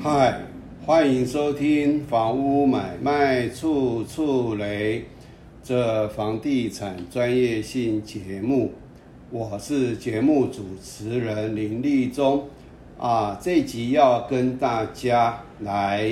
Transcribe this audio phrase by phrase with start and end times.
[0.00, 0.42] 嗨，
[0.86, 5.04] 欢迎收听房屋买卖处处雷
[5.60, 8.70] 这房地产专业性节目，
[9.28, 12.46] 我是节目主持人林立忠
[12.96, 13.36] 啊。
[13.42, 16.08] 这集要跟大家来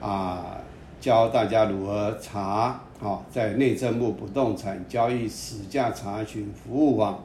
[0.00, 0.58] 啊
[1.00, 7.24] 教大家如何查啊，在内政部不动产交易实价查询服务网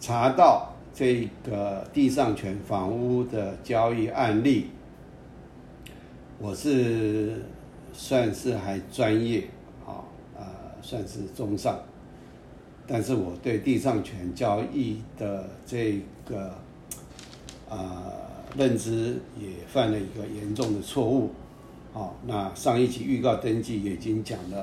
[0.00, 4.66] 查到这个地上权房屋的交易案例。
[6.38, 7.42] 我是
[7.94, 9.48] 算是还专业，
[9.86, 10.04] 啊，
[10.36, 10.44] 呃，
[10.82, 11.80] 算是中上，
[12.86, 16.54] 但是我对地上权交易的这个，
[17.70, 18.12] 呃，
[18.54, 21.30] 认知也犯了一个严重的错误，
[21.94, 24.62] 好，那上一期预告登记已经讲了，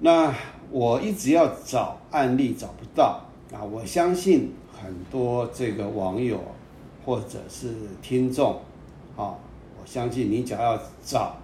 [0.00, 0.34] 那
[0.70, 6.38] 我一直要找案例找不到，啊，我相信很多这个网友
[7.06, 8.60] 或者是听众，
[9.16, 9.34] 啊。
[9.82, 11.34] 我相信你只要找，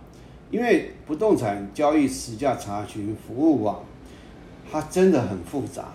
[0.49, 3.83] 因为不动产交易实价查询服务网，
[4.71, 5.87] 它真的很复杂。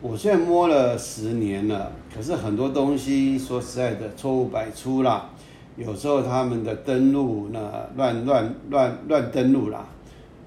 [0.00, 5.28] 我虽然摸了十年了，可是很多东西说实在的错误百出啦。
[5.76, 9.84] 有时候他们的登录呢乱乱乱乱登录啦，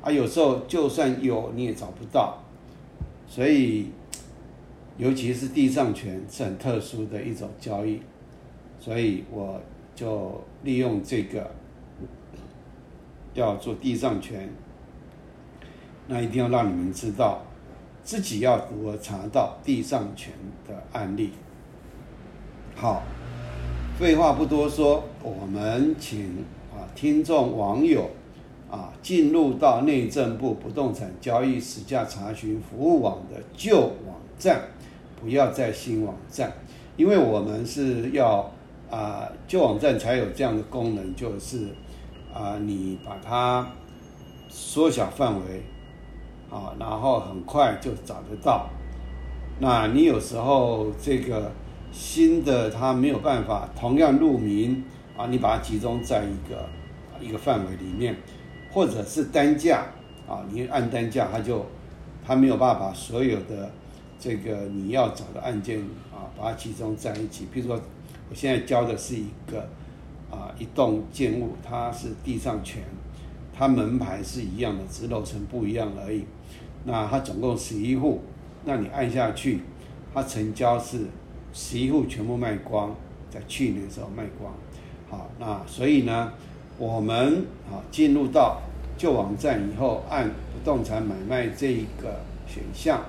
[0.01, 2.41] 啊，有时候就算有你也找不到。
[3.27, 3.87] 所以，
[4.97, 7.99] 尤其是地上权是很特殊的一种交易，
[8.79, 9.59] 所以我。
[9.95, 11.51] 就利用这个
[13.33, 14.49] 要做地上权，
[16.07, 17.41] 那一定要让你们知道
[18.03, 20.33] 自己要如何查到地上权
[20.65, 21.31] 的案例。
[22.75, 23.03] 好，
[23.99, 28.09] 废话不多说，我们请啊听众网友
[28.71, 34.61] 啊进入到内政部不动产交易实价查询服务网的旧网站，
[35.19, 36.53] 不要在新网站，
[36.95, 38.49] 因为我们是要。
[38.89, 41.67] 啊，旧网站才有这样的功能，就是
[42.33, 43.67] 啊，你把它
[44.47, 45.63] 缩小范围，
[46.49, 48.67] 啊，然后很快就找得到。
[49.59, 51.51] 那你有时候这个
[51.91, 54.83] 新的它没有办法同样入名
[55.15, 56.67] 啊，你把它集中在一个
[57.21, 58.15] 一个范围里面，
[58.71, 59.85] 或者是单价
[60.27, 61.63] 啊，你按单价，它就
[62.25, 63.69] 它没有办法把所有的
[64.19, 65.79] 这个你要找的案件
[66.11, 67.79] 啊，把它集中在一起，比如说。
[68.29, 69.67] 我现在教的是一个
[70.29, 72.83] 啊，一栋建物，它是地上权，
[73.51, 76.25] 它门牌是一样的，只楼层不一样而已。
[76.85, 78.21] 那它总共十一户，
[78.65, 79.61] 那你按下去，
[80.13, 81.07] 它成交是
[81.53, 82.95] 十一户全部卖光，
[83.31, 84.53] 在去年的时候卖光。
[85.09, 86.31] 好，那所以呢，
[86.77, 88.61] 我们啊进入到
[88.95, 93.01] 旧网站以后，按不动产买卖这一个选项。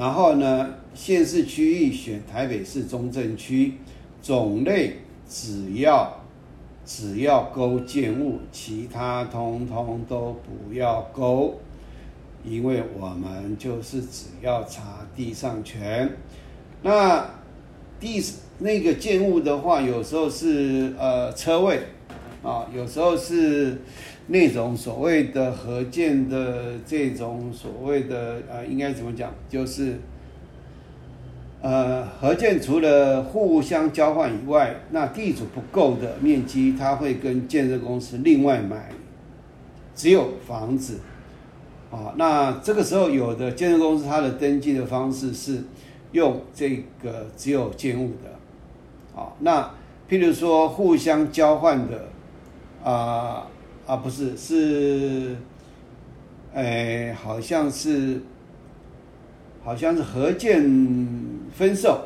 [0.00, 3.74] 然后呢，县市区域选台北市中正区，
[4.22, 4.96] 种类
[5.28, 6.22] 只要
[6.86, 11.60] 只要勾建物，其他通通都不要勾，
[12.42, 16.10] 因为我们就是只要查地上权。
[16.80, 17.22] 那
[18.00, 18.24] 地
[18.60, 21.78] 那个建物的话，有时候是呃车位
[22.42, 23.78] 啊，有时候是。
[24.32, 29.34] 那种所谓的合建的这种所谓的呃，应该怎么讲？
[29.48, 29.98] 就是，
[31.60, 38.90] 呃，合建除了互相交换以外，那地主不够的面积，他会跟建设公司另外买，
[39.96, 41.00] 只有房子，
[41.90, 45.64] 啊，那这个时候有的建设公司它的登记的方式是
[46.12, 49.68] 用这个只有建物的，啊，那
[50.08, 52.04] 譬如说互相交换的，
[52.84, 53.46] 啊。
[53.86, 55.36] 啊，不是，是，
[56.54, 58.20] 哎，好像是，
[59.64, 60.62] 好像是合建
[61.52, 62.00] 分售，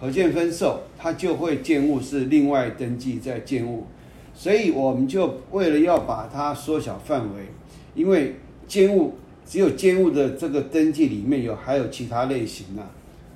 [0.00, 3.84] 合建分售，它就会建物是另外登记在建物，
[4.32, 7.48] 所以我们就为了要把它缩小范围，
[7.94, 9.12] 因为建物
[9.44, 12.82] 只有建物的这个登记里面有还有其他类型呢，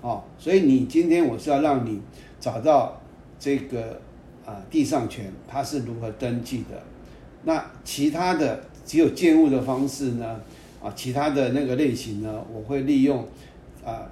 [0.01, 2.01] 哦，所以你今天我是要让你
[2.41, 2.99] 找到
[3.39, 4.01] 这个
[4.49, 6.83] 啊地上权它是如何登记的。
[7.45, 10.41] 那其他的只有建物的方式呢？
[10.83, 12.43] 啊，其他的那个类型呢？
[12.53, 13.27] 我会利用
[13.85, 14.09] 啊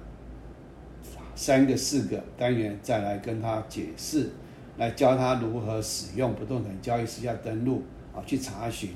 [1.33, 4.29] 三个四个单元再来跟他解释，
[4.77, 7.83] 来教他如何使用不动产交易时下登录
[8.13, 8.91] 啊去查询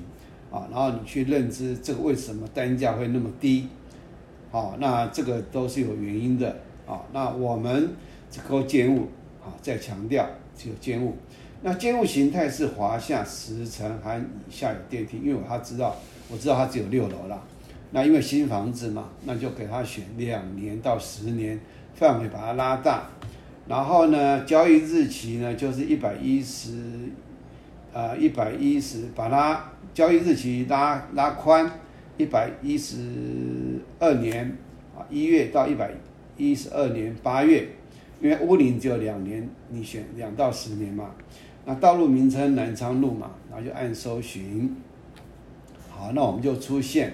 [0.52, 3.68] 啊，然后你去认知这个为什么单价会那么低？
[4.52, 7.02] 啊，那这个都是有原因的啊。
[7.14, 7.90] 那我们
[8.30, 9.08] 这个建物
[9.42, 11.15] 啊，再强调只有建物。
[11.63, 14.19] 那建筑形态是华夏十层含
[14.50, 15.95] 以下有电梯，因为他知道，
[16.30, 17.39] 我知道他只有六楼了。
[17.92, 21.59] 那因为新房子嘛，那就给他选两年到十年，
[21.94, 23.03] 范围把它拉大。
[23.68, 26.71] 然后呢，交易日期呢就是一百一十，
[27.94, 31.69] 呃，一百一十，把它交易日期拉拉宽，
[32.18, 34.57] 一百一十二年
[34.98, 35.92] 啊一月到一百
[36.38, 37.68] 一十二年八月，
[38.22, 41.12] 因为屋龄只有两年，你选两到十年嘛。
[41.66, 44.76] 那道路名称南昌路嘛，然后就按搜寻，
[45.90, 47.14] 好，那我们就出现。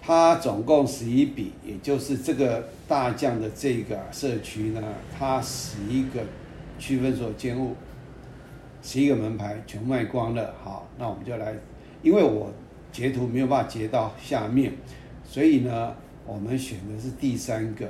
[0.00, 4.82] 它总共十一笔，也就是这个大将的这个社区呢，
[5.16, 6.20] 它十一个
[6.78, 7.74] 区分所建物，
[8.82, 10.54] 十一个门牌全卖光了。
[10.62, 11.54] 好，那我们就来，
[12.02, 12.50] 因为我
[12.90, 14.72] 截图没有办法截到下面，
[15.24, 17.88] 所以呢，我们选的是第三个。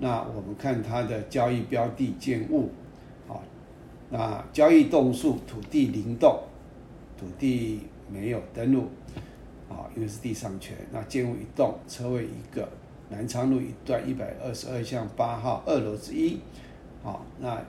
[0.00, 2.70] 那我们看它的交易标的建物，
[3.28, 3.40] 好，
[4.10, 6.40] 那交易栋数土地零栋，
[7.16, 7.82] 土地
[8.12, 8.88] 没有登录。
[9.68, 12.68] 啊，因为是地上权，那建物一栋，车位一个，
[13.08, 16.40] 南昌路一段一百二十二巷八号二楼之一。
[17.04, 17.62] 好，那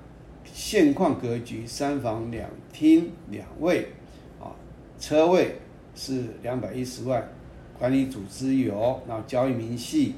[0.43, 3.85] 现况格局三房两厅两卫，
[4.39, 4.49] 啊，
[4.99, 5.57] 车位
[5.93, 7.23] 是两百一十万，
[7.77, 10.15] 管理组织有，那交易明细，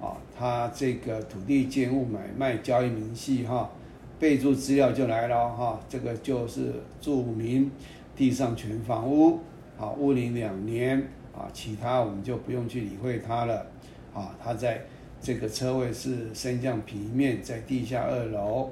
[0.00, 3.70] 啊，它这个土地建物买卖交易明细哈，
[4.18, 7.70] 备注资料就来了哈，这个就是注明
[8.14, 9.40] 地上权房屋。
[9.78, 10.98] 啊，屋龄两年
[11.36, 13.66] 啊，其他我们就不用去理会它了。
[14.14, 14.80] 啊，它在
[15.20, 18.70] 这个车位是升降平面，在地下二楼。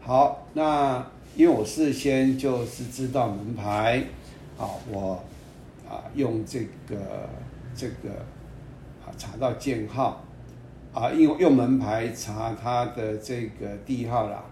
[0.00, 1.06] 好，那
[1.36, 4.02] 因为我事先就是知道门牌，
[4.56, 5.22] 啊，我
[5.86, 7.28] 啊用这个
[7.76, 8.08] 这个
[9.04, 10.24] 啊查到建号，
[10.98, 14.42] 啊用用门牌查他的这个地号啦，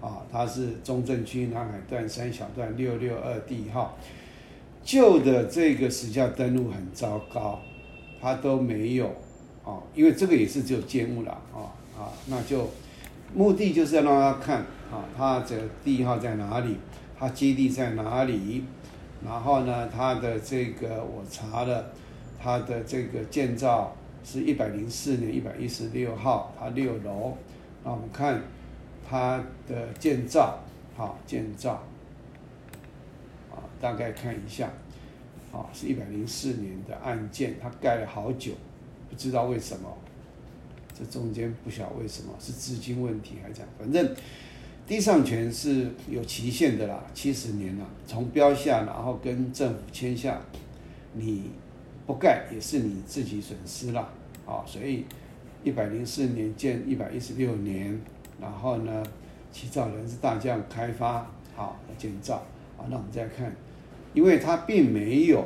[0.00, 3.98] 啊，他是中正区南海段三小段六六二地号。
[4.82, 7.60] 旧的这个时价登录很糟糕，
[8.18, 9.04] 它都没有
[9.62, 11.68] 啊，因为这个也是只有建物了啊
[11.98, 12.70] 啊，那就
[13.34, 14.60] 目的就是要让他看
[14.90, 16.76] 啊，它的地号在哪里，
[17.18, 18.64] 它基地在哪里，
[19.22, 21.92] 然后呢，它的这个我查了，
[22.42, 23.94] 它的这个建造
[24.24, 27.36] 是一百零四年一百一十六号，它六楼，
[27.84, 28.42] 那我们看
[29.08, 30.58] 它的建造，
[30.96, 31.82] 好建造。
[33.50, 34.70] 啊大概看一下，
[35.50, 38.52] 啊，是一百零四年的案件，它盖了好久，
[39.08, 39.88] 不知道为什么，
[40.96, 44.14] 这中间不晓为什么是资金问题还是怎样，反正
[44.86, 50.40] 地上权是有期限的啦，七十年了，从标下然后跟政府签下，
[51.14, 51.50] 你
[52.10, 54.08] 不盖也是你自己损失啦，
[54.44, 55.04] 啊，所以
[55.62, 57.96] 一百零四年建一百一十六年，
[58.40, 59.00] 然后呢，
[59.52, 61.24] 起造人是大将开发，
[61.54, 62.42] 好建造，
[62.76, 63.54] 好，那我们再看。
[64.12, 65.44] 因为他并没有，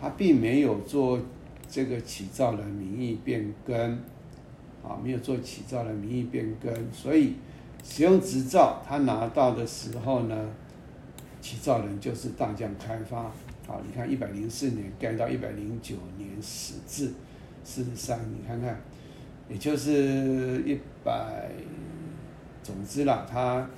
[0.00, 1.20] 他并没有做
[1.68, 3.92] 这个起造人名义变更，
[4.82, 7.34] 啊，没有做起造人名义变更，所以
[7.84, 10.48] 使用执照他拿到的时候呢，
[11.40, 13.30] 起造人就是大将开发，
[13.66, 17.12] 啊，你看一百零四年盖到一百零九年始置，
[17.64, 18.80] 四十三你看看，
[19.48, 21.50] 也就是一百，
[22.62, 23.68] 总之啦，他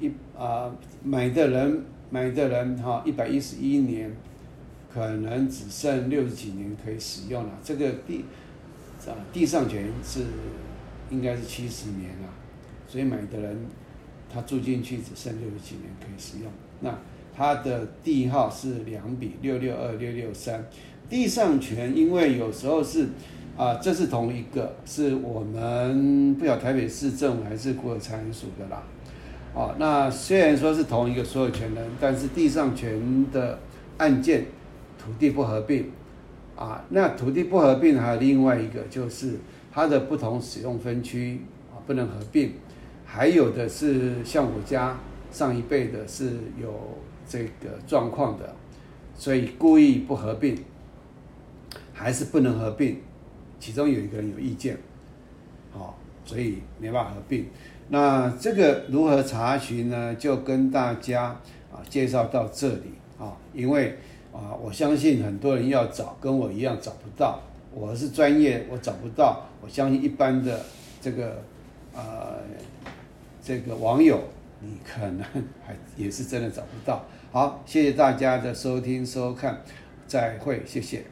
[0.00, 1.84] 一啊买的人。
[2.10, 4.10] 买的人哈，一百一十一年，
[4.90, 7.50] 可能只剩六十几年可以使用了。
[7.62, 8.24] 这个地
[9.06, 10.24] 啊，地上权是
[11.10, 12.28] 应该是七十年了，
[12.86, 13.58] 所以买的人
[14.32, 16.50] 他住进去只剩六十几年可以使用。
[16.80, 16.98] 那
[17.38, 20.66] 他的地号是两笔六六二六六三，
[21.08, 23.06] 地上权因为有时候是
[23.56, 28.82] 啊，这是同一个，是我们不晓台北市政府还是国有财产署的啦。
[29.54, 33.60] 哦，那虽然说是同一个所有权人，但是地上权的
[33.98, 34.46] 案件
[34.98, 35.86] 土地不合并，
[36.56, 39.38] 啊，那土地不合并还有另外一个就是
[39.70, 41.40] 它的不同使用分区
[41.72, 42.54] 啊不能合并，
[43.04, 44.98] 还有的是像我家
[45.30, 48.54] 上一辈的是有这个状况的，
[49.16, 50.56] 所以故意不合并，
[51.92, 52.98] 还是不能合并，
[53.60, 54.76] 其中有一个人有意见，
[55.72, 57.46] 好，所以没办法合并。
[57.90, 60.14] 那这个如何查询呢？
[60.14, 61.24] 就跟大家
[61.72, 63.96] 啊介绍到这里啊，因为
[64.32, 67.40] 啊我相信很多人要找，跟我一样找不到。
[67.72, 69.46] 我是专业，我找不到。
[69.60, 70.60] 我相信一般的
[71.00, 71.42] 这个
[71.94, 72.38] 呃
[73.42, 74.20] 这个网友，
[74.60, 75.22] 你可能
[75.64, 77.04] 还 也是真的找不到。
[77.30, 79.62] 好，谢谢大家的收听收看，
[80.06, 81.04] 再会，谢谢。